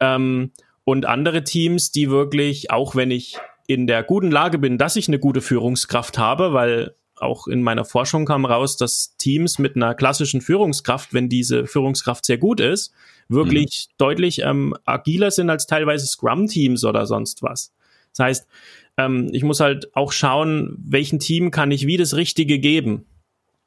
Ähm, 0.00 0.52
und 0.88 1.04
andere 1.04 1.44
Teams, 1.44 1.92
die 1.92 2.08
wirklich, 2.08 2.70
auch 2.70 2.96
wenn 2.96 3.10
ich 3.10 3.36
in 3.66 3.86
der 3.86 4.02
guten 4.02 4.30
Lage 4.30 4.56
bin, 4.56 4.78
dass 4.78 4.96
ich 4.96 5.06
eine 5.06 5.18
gute 5.18 5.42
Führungskraft 5.42 6.16
habe, 6.16 6.54
weil 6.54 6.94
auch 7.14 7.46
in 7.46 7.62
meiner 7.62 7.84
Forschung 7.84 8.24
kam 8.24 8.46
raus, 8.46 8.78
dass 8.78 9.14
Teams 9.18 9.58
mit 9.58 9.76
einer 9.76 9.94
klassischen 9.94 10.40
Führungskraft, 10.40 11.12
wenn 11.12 11.28
diese 11.28 11.66
Führungskraft 11.66 12.24
sehr 12.24 12.38
gut 12.38 12.58
ist, 12.60 12.94
wirklich 13.28 13.88
mhm. 13.90 13.94
deutlich 13.98 14.38
ähm, 14.38 14.74
agiler 14.86 15.30
sind 15.30 15.50
als 15.50 15.66
teilweise 15.66 16.06
Scrum-Teams 16.06 16.82
oder 16.86 17.04
sonst 17.04 17.42
was. 17.42 17.70
Das 18.16 18.24
heißt, 18.24 18.48
ähm, 18.96 19.28
ich 19.34 19.42
muss 19.42 19.60
halt 19.60 19.94
auch 19.94 20.10
schauen, 20.10 20.74
welchen 20.78 21.18
Team 21.18 21.50
kann 21.50 21.70
ich 21.70 21.86
wie 21.86 21.98
das 21.98 22.16
Richtige 22.16 22.58
geben. 22.58 23.04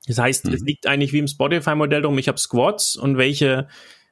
Das 0.08 0.18
heißt, 0.18 0.48
mhm. 0.48 0.54
es 0.56 0.62
liegt 0.62 0.88
eigentlich 0.88 1.14
wie 1.14 1.20
im 1.20 1.28
Spotify-Modell 1.28 2.02
darum, 2.02 2.18
ich 2.18 2.28
habe 2.28 2.40
Squads 2.40 2.96
und 2.96 3.18
welche, 3.18 3.68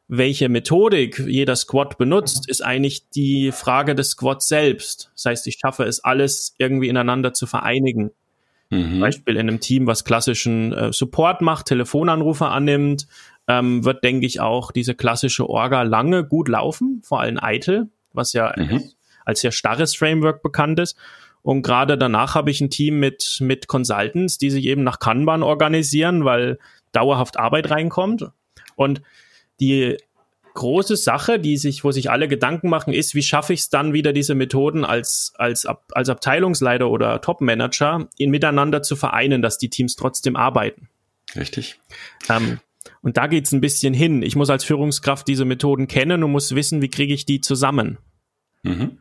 welche 0.10 0.50
Methodik 0.50 1.20
jeder 1.20 1.56
Squad 1.56 2.00
benutzt, 2.00 2.50
ist 2.50 2.62
eigentlich 2.62 3.10
die 3.10 3.52
Frage 3.52 3.94
des 3.94 4.12
Squads 4.12 4.48
selbst. 4.48 5.12
Das 5.14 5.26
heißt, 5.26 5.48
ich 5.48 5.60
schaffe 5.62 5.84
es 5.84 6.04
alles 6.04 6.56
irgendwie 6.58 6.90
ineinander 6.90 7.32
zu 7.32 7.46
vereinigen. 7.46 8.10
Mhm. 8.72 9.00
Beispiel 9.00 9.36
in 9.36 9.48
einem 9.48 9.60
Team, 9.60 9.86
was 9.86 10.04
klassischen 10.04 10.74
äh, 10.74 10.92
Support 10.92 11.42
macht, 11.42 11.68
Telefonanrufe 11.68 12.48
annimmt, 12.48 13.08
ähm, 13.48 13.86
wird, 13.86 14.04
denke 14.04 14.26
ich, 14.26 14.40
auch 14.42 14.72
diese 14.72 14.96
klassische 14.96 15.48
Orga 15.48 15.84
lange 15.84 16.26
gut 16.26 16.50
laufen, 16.50 17.02
vor 17.04 17.22
allem 17.22 17.38
Eitel, 17.40 17.90
was 18.12 18.34
ja 18.34 18.52
mhm. 18.58 18.82
als 19.26 19.42
sehr 19.42 19.52
starres 19.52 19.96
Framework 19.96 20.42
bekannt 20.42 20.80
ist. 20.80 20.98
Und 21.44 21.62
gerade 21.62 22.00
danach 22.00 22.34
habe 22.34 22.50
ich 22.50 22.62
ein 22.62 22.72
Team 22.72 23.00
mit, 23.00 23.38
mit 23.42 23.68
Consultants, 23.68 24.40
die 24.40 24.50
sich 24.50 24.66
eben 24.66 24.84
nach 24.84 24.98
Kanban 24.98 25.44
organisieren, 25.44 26.26
weil 26.26 26.58
dauerhaft 26.94 27.38
Arbeit 27.38 27.70
reinkommt. 27.70 28.26
Und 28.76 29.04
die 29.60 29.98
große 30.54 30.98
Sache, 30.98 31.40
die 31.40 31.58
sich, 31.58 31.84
wo 31.84 31.92
sich 31.92 32.12
alle 32.12 32.28
Gedanken 32.28 32.70
machen, 32.70 32.94
ist, 32.94 33.16
wie 33.16 33.24
schaffe 33.24 33.54
ich 33.54 33.62
es 33.62 33.70
dann 33.70 33.94
wieder, 33.94 34.14
diese 34.14 34.36
Methoden 34.36 34.84
als, 34.84 35.34
als, 35.38 35.66
als 35.94 36.10
Abteilungsleiter 36.10 36.90
oder 36.90 37.22
Topmanager 37.22 38.10
in 38.18 38.30
miteinander 38.30 38.82
zu 38.82 38.96
vereinen, 38.96 39.42
dass 39.42 39.58
die 39.58 39.70
Teams 39.70 39.96
trotzdem 39.96 40.36
arbeiten. 40.36 40.90
Richtig. 41.36 41.80
Ähm, 42.28 42.60
und 43.02 43.18
da 43.18 43.28
geht 43.28 43.46
es 43.46 43.52
ein 43.52 43.62
bisschen 43.62 43.94
hin. 43.94 44.22
Ich 44.22 44.36
muss 44.36 44.50
als 44.50 44.64
Führungskraft 44.64 45.28
diese 45.28 45.46
Methoden 45.46 45.88
kennen 45.88 46.24
und 46.24 46.32
muss 46.32 46.56
wissen, 46.56 46.82
wie 46.82 46.90
kriege 46.90 47.14
ich 47.14 47.26
die 47.26 47.40
zusammen. 47.42 47.98
Mhm. 48.64 49.00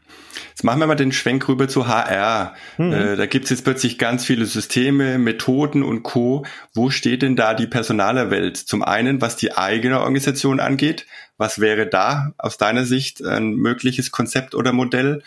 Jetzt 0.50 0.64
machen 0.64 0.80
wir 0.80 0.86
mal 0.86 0.94
den 0.94 1.12
Schwenk 1.12 1.48
rüber 1.48 1.68
zu 1.68 1.86
HR. 1.88 2.54
Mhm. 2.78 2.92
Äh, 2.92 3.16
da 3.16 3.26
gibt 3.26 3.44
es 3.44 3.50
jetzt 3.50 3.64
plötzlich 3.64 3.98
ganz 3.98 4.24
viele 4.24 4.46
Systeme, 4.46 5.18
Methoden 5.18 5.82
und 5.82 6.02
Co. 6.02 6.44
Wo 6.74 6.90
steht 6.90 7.22
denn 7.22 7.36
da 7.36 7.54
die 7.54 7.66
Personalerwelt? 7.66 8.56
Zum 8.56 8.82
einen, 8.82 9.20
was 9.20 9.36
die 9.36 9.56
eigene 9.56 10.00
Organisation 10.00 10.60
angeht. 10.60 11.06
Was 11.36 11.60
wäre 11.60 11.86
da 11.86 12.32
aus 12.38 12.58
deiner 12.58 12.84
Sicht 12.84 13.24
ein 13.24 13.54
mögliches 13.54 14.10
Konzept 14.10 14.54
oder 14.54 14.72
Modell? 14.72 15.22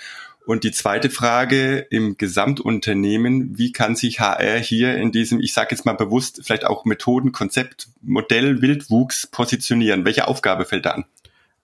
Und 0.45 0.63
die 0.63 0.71
zweite 0.71 1.09
Frage 1.09 1.77
im 1.91 2.17
Gesamtunternehmen, 2.17 3.57
wie 3.57 3.71
kann 3.71 3.95
sich 3.95 4.19
HR 4.19 4.57
hier 4.57 4.97
in 4.97 5.11
diesem, 5.11 5.39
ich 5.39 5.53
sage 5.53 5.69
jetzt 5.71 5.85
mal 5.85 5.93
bewusst, 5.93 6.41
vielleicht 6.43 6.65
auch 6.65 6.83
Methoden, 6.83 7.31
Konzept, 7.31 7.89
Modell, 8.01 8.61
Wildwuchs 8.61 9.27
positionieren? 9.27 10.03
Welche 10.03 10.27
Aufgabe 10.27 10.65
fällt 10.65 10.85
da 10.85 10.91
an? 10.91 11.05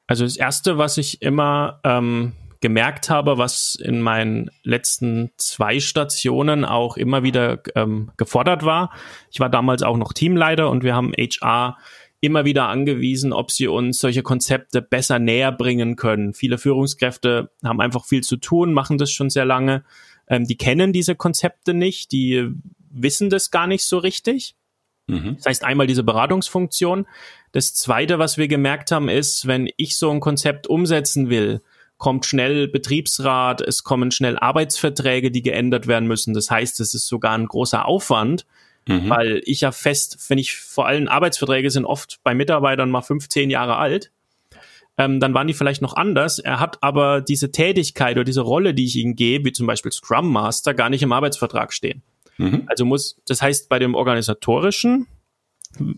Also 0.06 0.24
das 0.24 0.38
Erste, 0.38 0.78
was 0.78 0.98
ich 0.98 1.22
immer 1.22 1.80
ähm, 1.84 2.34
gemerkt 2.60 3.10
habe, 3.10 3.38
was 3.38 3.76
in 3.76 4.02
meinen 4.02 4.50
letzten 4.64 5.32
zwei 5.38 5.80
Stationen 5.80 6.66
auch 6.66 6.98
immer 6.98 7.24
wieder 7.24 7.62
ähm, 7.76 8.12
gefordert 8.18 8.64
war. 8.64 8.92
Ich 9.32 9.40
war 9.40 9.50
damals 9.50 9.84
auch 9.84 9.98
noch 9.98 10.14
Teamleiter 10.14 10.70
und 10.70 10.84
wir 10.84 10.96
haben 10.96 11.14
HR 11.14 11.78
immer 12.20 12.46
wieder 12.46 12.68
angewiesen, 12.68 13.32
ob 13.32 13.52
sie 13.52 13.68
uns 13.68 14.00
solche 14.00 14.24
Konzepte 14.24 14.82
besser 14.82 15.20
näher 15.20 15.52
bringen 15.52 15.96
können. 15.96 16.34
Viele 16.34 16.58
Führungskräfte 16.58 17.52
haben 17.64 17.80
einfach 17.80 18.06
viel 18.06 18.22
zu 18.22 18.38
tun, 18.38 18.74
machen 18.74 18.98
das 18.98 19.12
schon 19.12 19.30
sehr 19.30 19.46
lange. 19.46 19.84
Ähm, 20.28 20.46
die 20.46 20.58
kennen 20.58 20.94
diese 20.94 21.16
Konzepte 21.16 21.74
nicht, 21.74 22.12
die 22.12 22.50
wissen 22.90 23.30
das 23.30 23.52
gar 23.52 23.68
nicht 23.68 23.84
so 23.84 24.00
richtig. 24.00 24.56
Mhm. 25.08 25.36
Das 25.38 25.46
heißt 25.46 25.64
einmal 25.64 25.88
diese 25.88 26.04
Beratungsfunktion. 26.04 27.08
Das 27.52 27.74
Zweite, 27.74 28.20
was 28.20 28.38
wir 28.38 28.48
gemerkt 28.48 28.92
haben, 28.92 29.10
ist, 29.10 29.48
wenn 29.48 29.70
ich 29.78 29.96
so 29.96 30.10
ein 30.10 30.20
Konzept 30.20 30.68
umsetzen 30.68 31.30
will, 31.30 31.62
kommt 31.98 32.25
schnell 32.25 32.68
Betriebsrat, 32.68 33.62
es 33.62 33.84
kommen 33.84 34.12
schnell 34.12 34.38
Arbeitsverträge, 34.38 35.32
die 35.32 35.42
geändert 35.42 35.88
werden 35.88 36.08
müssen. 36.08 36.34
Das 36.34 36.51
heißt, 36.51 36.80
es 36.80 36.94
ist 36.94 37.08
sogar 37.08 37.34
ein 37.34 37.48
großer 37.48 37.86
Aufwand, 37.86 38.46
mhm. 38.88 39.10
weil 39.10 39.42
ich 39.46 39.62
ja 39.62 39.72
fest, 39.72 40.18
wenn 40.30 40.38
ich 40.38 40.56
vor 40.56 40.86
allem 40.86 41.08
Arbeitsverträge 41.08 41.72
sind 41.72 41.86
oft 41.86 42.20
bei 42.24 42.36
Mitarbeitern 42.36 42.92
mal 42.92 43.01
15 43.01 43.50
Jahre 43.50 43.77
alt, 43.77 44.12
ähm, 44.98 45.20
dann 45.20 45.34
waren 45.34 45.48
die 45.48 45.54
vielleicht 45.54 45.82
noch 45.82 45.96
anders. 45.96 46.39
Er 46.39 46.60
hat 46.60 46.82
aber 46.82 47.22
diese 47.22 47.51
Tätigkeit 47.51 48.16
oder 48.16 48.24
diese 48.24 48.42
Rolle, 48.42 48.74
die 48.74 48.86
ich 48.86 48.96
ihm 48.96 49.16
gebe, 49.16 49.46
wie 49.46 49.51
zum 49.51 49.68
Beispiel 49.68 49.92
Scrum 49.92 50.32
Master, 50.32 50.74
gar 50.74 50.89
nicht 50.89 51.04
im 51.04 51.12
Arbeitsvertrag 51.12 51.72
stehen. 51.72 52.01
Mhm. 52.38 52.63
Also 52.68 52.86
muss, 52.86 53.20
das 53.27 53.42
heißt, 53.42 53.70
bei 53.70 53.80
dem 53.80 53.96
organisatorischen 53.96 55.08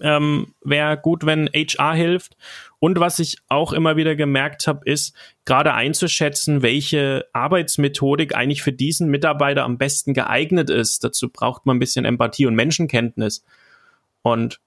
ähm, 0.02 0.54
wäre 0.62 0.98
gut, 0.98 1.26
wenn 1.26 1.50
HR 1.54 1.94
hilft. 1.94 2.38
Und 2.80 3.00
was 3.00 3.20
ich 3.20 3.38
auch 3.48 3.74
immer 3.74 3.96
wieder 3.98 4.16
gemerkt 4.16 4.68
habe, 4.68 4.90
ist 4.90 5.16
gerade 5.46 5.74
einzuschätzen, 5.74 6.62
welche 6.62 7.26
Arbeitsmethodik 7.34 8.36
eigentlich 8.36 8.64
für 8.64 8.74
diesen 8.74 9.10
Mitarbeiter 9.10 9.64
am 9.64 9.78
besten 9.78 10.14
geeignet 10.14 10.70
ist. 10.70 11.04
Dazu 11.04 11.30
braucht 11.30 11.66
man 11.66 11.78
ein 11.78 11.80
bisschen 11.80 12.06
Empathie 12.06 12.46
und 12.46 12.56
Menschenkenntnis. 12.56 13.44
Und 14.22 14.60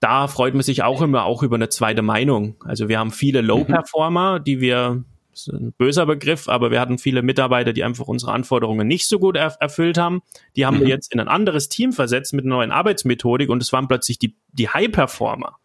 da 0.00 0.28
freut 0.28 0.54
man 0.54 0.62
sich 0.62 0.82
auch 0.82 1.02
immer 1.02 1.24
auch 1.24 1.42
über 1.42 1.56
eine 1.56 1.68
zweite 1.68 2.02
Meinung. 2.02 2.56
Also 2.64 2.88
wir 2.88 2.98
haben 2.98 3.10
viele 3.10 3.40
Low-Performer, 3.40 4.40
die 4.40 4.60
wir 4.60 5.04
ist 5.46 5.52
ein 5.52 5.72
böser 5.72 6.06
Begriff, 6.06 6.48
aber 6.48 6.70
wir 6.70 6.80
hatten 6.80 6.98
viele 6.98 7.22
Mitarbeiter, 7.22 7.72
die 7.72 7.84
einfach 7.84 8.06
unsere 8.06 8.32
Anforderungen 8.32 8.86
nicht 8.86 9.06
so 9.06 9.18
gut 9.18 9.36
er 9.36 9.56
erfüllt 9.60 9.98
haben. 9.98 10.22
Die 10.56 10.66
haben 10.66 10.78
mhm. 10.78 10.82
wir 10.82 10.88
jetzt 10.88 11.12
in 11.12 11.20
ein 11.20 11.28
anderes 11.28 11.68
Team 11.68 11.92
versetzt 11.92 12.32
mit 12.34 12.44
einer 12.44 12.56
neuen 12.56 12.72
Arbeitsmethodik 12.72 13.48
und 13.48 13.62
es 13.62 13.72
waren 13.72 13.88
plötzlich 13.88 14.18
die, 14.18 14.34
die 14.52 14.68
High-Performer. 14.68 15.56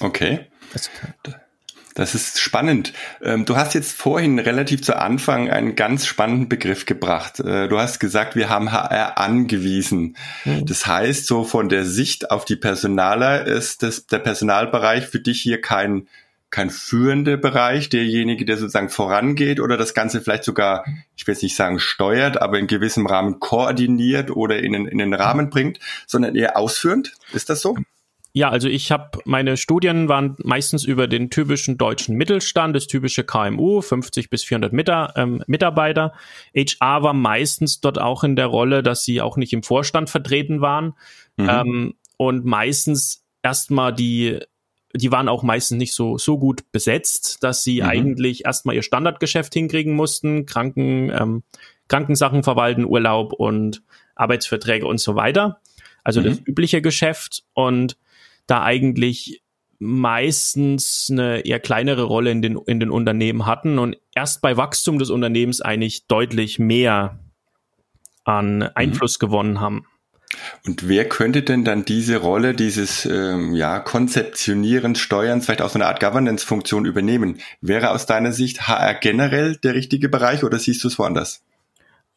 Okay. 0.00 0.46
Das, 0.72 0.90
das 1.94 2.14
ist 2.14 2.40
spannend. 2.40 2.92
Ähm, 3.22 3.44
du 3.44 3.56
hast 3.56 3.74
jetzt 3.74 3.92
vorhin 3.92 4.38
relativ 4.38 4.82
zu 4.82 4.98
Anfang 4.98 5.50
einen 5.50 5.76
ganz 5.76 6.06
spannenden 6.06 6.48
Begriff 6.48 6.86
gebracht. 6.86 7.40
Äh, 7.40 7.68
du 7.68 7.78
hast 7.78 8.00
gesagt, 8.00 8.34
wir 8.34 8.48
haben 8.48 8.72
HR 8.72 9.18
angewiesen. 9.18 10.16
Mhm. 10.44 10.66
Das 10.66 10.86
heißt, 10.86 11.26
so 11.26 11.44
von 11.44 11.68
der 11.68 11.84
Sicht 11.84 12.30
auf 12.30 12.44
die 12.44 12.56
Personaler 12.56 13.46
ist 13.46 13.82
das, 13.82 14.06
der 14.06 14.20
Personalbereich 14.20 15.06
für 15.06 15.20
dich 15.20 15.40
hier 15.40 15.60
kein 15.60 16.08
kein 16.52 16.70
führender 16.70 17.38
Bereich, 17.38 17.88
derjenige, 17.88 18.44
der 18.44 18.58
sozusagen 18.58 18.90
vorangeht 18.90 19.58
oder 19.58 19.78
das 19.78 19.94
Ganze 19.94 20.20
vielleicht 20.20 20.44
sogar, 20.44 20.84
ich 21.16 21.26
will 21.26 21.32
jetzt 21.32 21.42
nicht 21.42 21.56
sagen 21.56 21.80
steuert, 21.80 22.40
aber 22.40 22.58
in 22.58 22.66
gewissem 22.66 23.06
Rahmen 23.06 23.40
koordiniert 23.40 24.30
oder 24.30 24.58
in 24.58 24.72
den, 24.72 24.86
in 24.86 24.98
den 24.98 25.14
Rahmen 25.14 25.48
bringt, 25.48 25.80
sondern 26.06 26.36
eher 26.36 26.58
ausführend. 26.58 27.14
Ist 27.32 27.48
das 27.48 27.62
so? 27.62 27.76
Ja, 28.34 28.50
also 28.50 28.68
ich 28.68 28.92
habe 28.92 29.18
meine 29.24 29.56
Studien 29.56 30.08
waren 30.08 30.36
meistens 30.42 30.84
über 30.84 31.06
den 31.06 31.30
typischen 31.30 31.78
deutschen 31.78 32.16
Mittelstand, 32.16 32.76
das 32.76 32.86
typische 32.86 33.24
KMU, 33.24 33.80
50 33.80 34.28
bis 34.28 34.44
400 34.44 34.74
Mitar 34.74 35.14
ähm, 35.16 35.42
Mitarbeiter. 35.46 36.12
HR 36.54 37.02
war 37.02 37.14
meistens 37.14 37.80
dort 37.80 37.98
auch 37.98 38.24
in 38.24 38.36
der 38.36 38.46
Rolle, 38.46 38.82
dass 38.82 39.04
sie 39.04 39.22
auch 39.22 39.38
nicht 39.38 39.54
im 39.54 39.62
Vorstand 39.62 40.10
vertreten 40.10 40.60
waren 40.60 40.94
mhm. 41.36 41.48
ähm, 41.48 41.94
und 42.18 42.44
meistens 42.44 43.24
erstmal 43.42 43.94
die 43.94 44.40
die 44.94 45.10
waren 45.10 45.28
auch 45.28 45.42
meistens 45.42 45.78
nicht 45.78 45.94
so, 45.94 46.18
so 46.18 46.38
gut 46.38 46.70
besetzt, 46.72 47.42
dass 47.42 47.64
sie 47.64 47.82
mhm. 47.82 47.88
eigentlich 47.88 48.44
erstmal 48.44 48.74
ihr 48.74 48.82
Standardgeschäft 48.82 49.52
hinkriegen 49.54 49.94
mussten, 49.94 50.46
Kranken, 50.46 51.10
ähm, 51.10 51.42
Krankensachen 51.88 52.42
verwalten, 52.42 52.84
Urlaub 52.84 53.32
und 53.32 53.82
Arbeitsverträge 54.14 54.86
und 54.86 54.98
so 54.98 55.14
weiter. 55.14 55.60
Also 56.04 56.20
mhm. 56.20 56.24
das 56.24 56.38
übliche 56.44 56.82
Geschäft 56.82 57.44
und 57.54 57.96
da 58.46 58.62
eigentlich 58.62 59.42
meistens 59.78 61.08
eine 61.10 61.40
eher 61.40 61.58
kleinere 61.58 62.04
Rolle 62.04 62.30
in 62.30 62.42
den, 62.42 62.56
in 62.66 62.78
den 62.78 62.90
Unternehmen 62.90 63.46
hatten 63.46 63.78
und 63.78 63.96
erst 64.14 64.40
bei 64.40 64.56
Wachstum 64.56 64.98
des 64.98 65.10
Unternehmens 65.10 65.60
eigentlich 65.60 66.06
deutlich 66.06 66.58
mehr 66.58 67.18
an 68.24 68.58
mhm. 68.58 68.68
Einfluss 68.74 69.18
mhm. 69.18 69.26
gewonnen 69.26 69.60
haben. 69.60 69.86
Und 70.64 70.86
wer 70.86 71.08
könnte 71.08 71.42
denn 71.42 71.64
dann 71.64 71.84
diese 71.84 72.18
Rolle, 72.18 72.54
dieses 72.54 73.04
ähm, 73.04 73.52
ja, 73.54 73.80
Konzeptionieren, 73.80 74.94
Steuern, 74.94 75.42
vielleicht 75.42 75.60
auch 75.60 75.70
so 75.70 75.78
eine 75.78 75.86
Art 75.86 75.98
Governance-Funktion 75.98 76.84
übernehmen? 76.84 77.38
Wäre 77.60 77.90
aus 77.90 78.06
deiner 78.06 78.32
Sicht 78.32 78.68
HR 78.68 78.94
generell 78.94 79.56
der 79.56 79.74
richtige 79.74 80.08
Bereich 80.08 80.44
oder 80.44 80.60
siehst 80.60 80.84
du 80.84 80.88
es 80.88 80.98
woanders? 81.00 81.42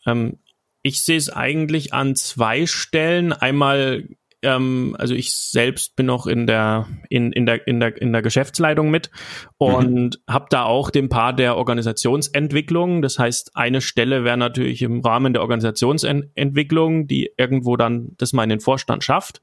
Ähm, 0.05 0.37
ich 0.83 1.01
sehe 1.01 1.17
es 1.17 1.31
eigentlich 1.31 1.93
an 1.93 2.15
zwei 2.15 2.67
Stellen. 2.67 3.33
Einmal 3.33 4.03
ähm, 4.45 4.95
also 4.99 5.13
ich 5.13 5.33
selbst 5.33 5.95
bin 5.95 6.05
noch 6.05 6.27
in 6.27 6.47
der 6.47 6.87
in, 7.09 7.31
in 7.31 7.45
der 7.45 7.67
in 7.67 7.79
der 7.79 7.99
in 7.99 8.13
der 8.13 8.21
Geschäftsleitung 8.21 8.89
mit 8.89 9.09
und 9.57 10.17
mhm. 10.17 10.31
habe 10.33 10.45
da 10.49 10.63
auch 10.63 10.89
den 10.89 11.09
Part 11.09 11.39
der 11.39 11.57
Organisationsentwicklung. 11.57 13.01
Das 13.01 13.19
heißt, 13.19 13.51
eine 13.55 13.81
Stelle 13.81 14.23
wäre 14.23 14.37
natürlich 14.37 14.81
im 14.81 15.01
Rahmen 15.01 15.33
der 15.33 15.41
Organisationsentwicklung, 15.41 17.07
die 17.07 17.31
irgendwo 17.37 17.75
dann 17.75 18.11
das 18.17 18.33
mal 18.33 18.43
in 18.43 18.49
den 18.49 18.59
Vorstand 18.59 19.03
schafft. 19.03 19.41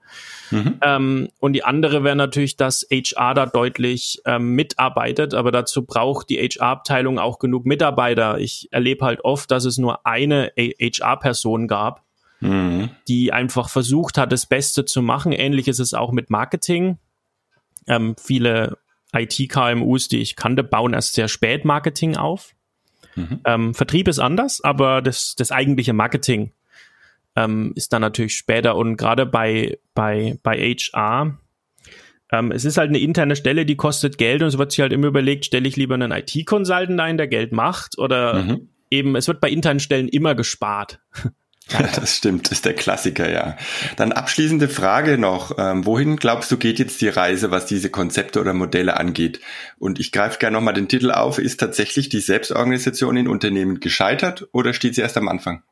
Mhm. 0.50 0.78
Ähm, 0.82 1.28
und 1.40 1.54
die 1.54 1.64
andere 1.64 2.04
wäre 2.04 2.16
natürlich, 2.16 2.56
dass 2.56 2.86
HR 2.90 3.34
da 3.34 3.46
deutlich 3.46 4.20
ähm, 4.24 4.54
mitarbeitet, 4.54 5.34
aber 5.34 5.50
dazu 5.50 5.84
braucht 5.84 6.30
die 6.30 6.38
HR-Abteilung 6.38 7.18
auch 7.18 7.38
genug 7.38 7.66
Mitarbeiter. 7.66 8.38
Ich 8.38 8.68
erlebe 8.70 9.04
halt 9.04 9.24
oft, 9.24 9.50
dass 9.50 9.64
es 9.64 9.78
nur 9.78 10.06
eine 10.06 10.52
HR-Person 10.56 11.66
gab 11.66 12.02
mhm. 12.42 12.90
die 13.08 13.32
einfach 13.32 13.68
versucht 13.68 14.18
hat, 14.18 14.32
das 14.32 14.46
Beste 14.46 14.84
zu 14.84 15.02
machen. 15.02 15.32
Ähnlich 15.32 15.68
ist 15.68 15.78
es 15.78 15.94
auch 15.94 16.12
mit 16.12 16.30
Marketing. 16.30 16.98
Ähm, 17.86 18.14
viele 18.20 18.78
IT-KMUs, 19.14 20.08
die 20.08 20.18
ich 20.18 20.36
kannte, 20.36 20.64
bauen 20.64 20.94
erst 20.94 21.14
sehr 21.14 21.28
spät 21.28 21.64
Marketing 21.64 22.16
auf. 22.16 22.54
Mhm. 23.14 23.40
Ähm, 23.44 23.74
Vertrieb 23.74 24.08
ist 24.08 24.18
anders, 24.18 24.62
aber 24.62 25.02
das, 25.02 25.34
das 25.36 25.52
eigentliche 25.52 25.92
Marketing 25.92 26.52
ähm, 27.36 27.72
ist 27.74 27.92
dann 27.92 28.00
natürlich 28.00 28.36
später 28.36 28.76
und 28.76 28.96
gerade 28.96 29.26
bei, 29.26 29.78
bei, 29.94 30.38
bei 30.42 30.58
HR, 30.58 31.38
ähm, 32.30 32.50
es 32.52 32.64
ist 32.64 32.78
halt 32.78 32.88
eine 32.88 32.98
interne 32.98 33.36
Stelle, 33.36 33.66
die 33.66 33.76
kostet 33.76 34.16
Geld 34.16 34.42
und 34.42 34.48
es 34.48 34.58
wird 34.58 34.72
sich 34.72 34.80
halt 34.80 34.92
immer 34.92 35.08
überlegt, 35.08 35.44
stelle 35.44 35.68
ich 35.68 35.76
lieber 35.76 35.94
einen 35.94 36.12
IT-Consultant 36.12 36.98
ein, 37.00 37.18
der 37.18 37.28
Geld 37.28 37.52
macht 37.52 37.98
oder 37.98 38.42
mhm. 38.42 38.68
eben, 38.90 39.16
es 39.16 39.28
wird 39.28 39.40
bei 39.40 39.50
internen 39.50 39.80
Stellen 39.80 40.08
immer 40.08 40.34
gespart. 40.34 41.00
Ja, 41.70 41.82
das 41.94 42.16
stimmt, 42.16 42.46
das 42.46 42.58
ist 42.58 42.64
der 42.64 42.74
Klassiker, 42.74 43.30
ja. 43.30 43.56
Dann 43.96 44.12
abschließende 44.12 44.68
Frage 44.68 45.18
noch. 45.18 45.56
Ähm, 45.58 45.86
wohin 45.86 46.16
glaubst 46.16 46.50
du, 46.50 46.56
geht 46.56 46.78
jetzt 46.78 47.00
die 47.00 47.08
Reise, 47.08 47.50
was 47.50 47.66
diese 47.66 47.90
Konzepte 47.90 48.40
oder 48.40 48.52
Modelle 48.54 48.96
angeht? 48.96 49.40
Und 49.78 50.00
ich 50.00 50.12
greife 50.12 50.38
gerne 50.38 50.56
nochmal 50.56 50.74
den 50.74 50.88
Titel 50.88 51.10
auf. 51.10 51.38
Ist 51.38 51.60
tatsächlich 51.60 52.08
die 52.08 52.20
Selbstorganisation 52.20 53.16
in 53.16 53.28
Unternehmen 53.28 53.80
gescheitert 53.80 54.48
oder 54.52 54.74
steht 54.74 54.94
sie 54.94 55.00
erst 55.00 55.16
am 55.16 55.28
Anfang? 55.28 55.62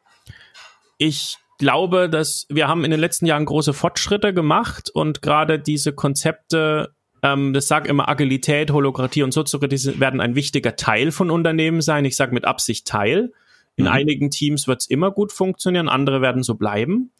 Ich 0.98 1.36
glaube, 1.58 2.08
dass 2.08 2.46
wir 2.48 2.68
haben 2.68 2.84
in 2.84 2.90
den 2.90 3.00
letzten 3.00 3.26
Jahren 3.26 3.44
große 3.44 3.74
Fortschritte 3.74 4.32
gemacht 4.32 4.90
und 4.90 5.22
gerade 5.22 5.58
diese 5.58 5.92
Konzepte 5.92 6.94
ähm, 7.22 7.52
das 7.52 7.68
sagt 7.68 7.86
immer 7.86 8.08
Agilität, 8.08 8.70
Holokratie 8.70 9.22
und 9.22 9.32
Soziokratie 9.32 10.00
werden 10.00 10.22
ein 10.22 10.34
wichtiger 10.34 10.76
Teil 10.76 11.12
von 11.12 11.30
Unternehmen 11.30 11.82
sein. 11.82 12.06
Ich 12.06 12.16
sage 12.16 12.32
mit 12.32 12.46
Absicht 12.46 12.86
Teil, 12.86 13.32
in 13.76 13.84
mhm. 13.84 13.90
einigen 13.90 14.30
Teams 14.30 14.68
wird 14.68 14.80
es 14.82 14.90
immer 14.90 15.10
gut 15.10 15.32
funktionieren, 15.32 15.88
andere 15.88 16.20
werden 16.20 16.42
so 16.42 16.54
bleiben. 16.54 17.12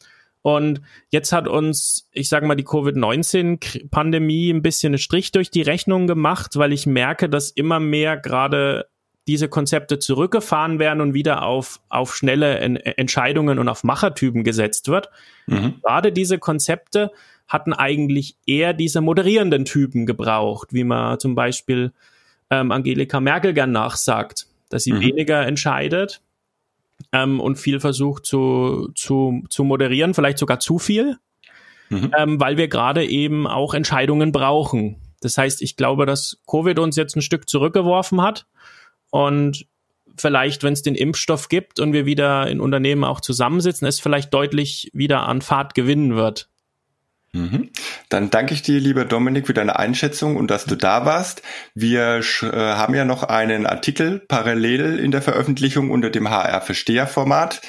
Und 0.43 0.81
jetzt 1.11 1.33
hat 1.33 1.49
uns, 1.49 2.09
ich 2.13 2.29
sage 2.29 2.47
mal, 2.47 2.55
die 2.55 2.65
Covid-19-Pandemie 2.65 4.51
ein 4.51 4.63
bisschen 4.63 4.93
einen 4.93 4.99
Strich 4.99 5.33
durch 5.33 5.51
die 5.51 5.63
Rechnung 5.63 6.07
gemacht, 6.07 6.57
weil 6.57 6.73
ich 6.73 6.87
merke, 6.87 7.29
dass 7.29 7.51
immer 7.51 7.79
mehr 7.79 8.17
gerade 8.17 8.87
diese 9.29 9.49
Konzepte 9.49 9.99
zurückgefahren 9.99 10.79
werden 10.79 11.03
und 11.03 11.15
wieder 11.15 11.45
auf, 11.45 11.81
auf 11.91 12.17
schnelle 12.17 12.59
en 12.59 12.77
Entscheidungen 12.77 13.59
und 13.59 13.69
auf 13.69 13.85
Machertypen 13.85 14.45
gesetzt 14.45 14.89
wird. 14.89 15.11
Mhm. 15.47 15.75
Gerade 15.83 16.11
diese 16.11 16.39
Konzepte 16.39 17.13
hatten 17.47 17.75
eigentlich 17.75 18.37
eher 18.47 18.73
diese 18.73 19.03
moderierenden 19.03 19.67
Typen 19.67 20.07
gebraucht, 20.07 20.73
wie 20.73 20.85
man 20.85 21.19
zum 21.21 21.35
Beispiel 21.35 21.93
ähm, 22.49 22.73
Angelika 22.73 23.21
Merkel 23.21 23.53
gern 23.53 23.73
nachsagt, 23.73 24.47
dass 24.71 24.85
sie 24.85 24.93
mhm. 24.95 25.01
weniger 25.01 25.47
entscheidet 25.47 26.23
ähm, 27.13 27.41
und 27.41 27.57
viel 27.57 27.81
versucht 27.81 28.27
zu, 28.27 28.91
zu, 28.95 29.45
zu 29.49 29.65
moderieren, 29.65 30.15
vielleicht 30.15 30.39
sogar 30.39 30.61
zu 30.61 30.79
viel, 30.79 31.19
mhm. 31.89 32.13
ähm, 32.17 32.41
weil 32.41 32.57
wir 32.57 32.69
gerade 32.69 33.05
eben 33.05 33.47
auch 33.47 33.75
Entscheidungen 33.75 34.33
brauchen. 34.33 34.97
Das 35.21 35.37
heißt, 35.37 35.63
ich 35.63 35.77
glaube, 35.77 36.07
dass 36.07 36.41
Covid 36.47 36.79
uns 36.79 36.97
jetzt 36.97 37.17
ein 37.17 37.23
Stück 37.23 37.49
zurückgeworfen 37.49 38.23
hat 38.23 38.47
und 39.11 39.67
vielleicht, 40.17 40.63
wenn 40.63 40.73
es 40.73 40.83
den 40.83 40.95
Impfstoff 40.95 41.49
gibt 41.49 41.81
und 41.81 41.93
wir 41.93 42.07
wieder 42.07 42.47
in 42.49 42.61
Unternehmen 42.61 43.05
auch 43.05 43.21
zusammensitzen, 43.21 43.87
es 43.87 44.01
vielleicht 44.01 44.33
deutlich 44.33 44.91
wieder 44.93 45.27
an 45.27 45.43
Fahrt 45.43 45.75
gewinnen 45.75 46.17
wird. 46.17 46.49
Mhm. 47.33 47.71
Dann 48.09 48.31
danke 48.31 48.55
ich 48.55 48.63
dir, 48.63 48.81
lieber 48.81 49.05
Dominik, 49.05 49.47
für 49.47 49.55
deine 49.55 49.79
Einschätzung 49.79 50.37
und 50.37 50.51
dass 50.51 50.65
du 50.65 50.75
da 50.75 51.07
warst. 51.07 51.43
Wir 51.75 52.21
äh, 52.43 52.47
haben 52.47 52.95
ja 52.95 53.05
noch 53.05 53.23
einen 53.23 53.67
Artikel 53.67 54.19
parallel 54.19 54.99
in 54.99 55.13
der 55.13 55.23
Veröffentlichung 55.23 55.91
unter 55.91 56.11
dem 56.11 56.29
HR-Versteher-Format. 56.29 57.63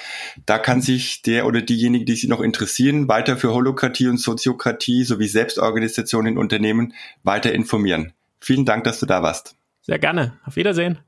Da 0.47 0.57
kann 0.57 0.81
sich 0.81 1.21
der 1.21 1.45
oder 1.45 1.61
diejenigen, 1.61 2.05
die 2.05 2.15
sich 2.15 2.29
noch 2.29 2.41
interessieren, 2.41 3.07
weiter 3.07 3.37
für 3.37 3.53
Holokratie 3.53 4.07
und 4.07 4.17
Soziokratie 4.17 5.03
sowie 5.03 5.27
Selbstorganisation 5.27 6.25
in 6.25 6.37
Unternehmen 6.39 6.93
weiter 7.23 7.53
informieren. 7.53 8.13
Vielen 8.39 8.65
Dank, 8.65 8.83
dass 8.85 8.99
du 8.99 9.05
da 9.05 9.21
warst. 9.21 9.55
Sehr 9.81 9.99
gerne. 9.99 10.39
Auf 10.45 10.55
Wiedersehen. 10.55 10.99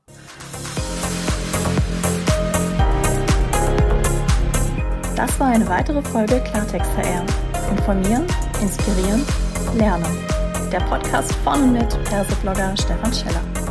Das 5.16 5.38
war 5.38 5.48
eine 5.48 5.68
weitere 5.68 6.02
Folge 6.02 6.40
Klartext 6.40 6.90
HR. 6.96 7.24
Informieren, 7.70 8.26
inspirieren, 8.60 9.24
lernen. 9.74 10.16
Der 10.72 10.80
Podcast 10.80 11.32
von 11.44 11.62
und 11.62 11.72
mit 11.72 11.88
Perseblogger 12.04 12.76
Stefan 12.76 13.12
Scheller. 13.12 13.63